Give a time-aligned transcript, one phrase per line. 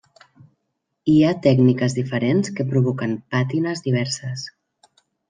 [1.11, 4.47] Hi ha tècniques diferents que provoquen pàtines diverses.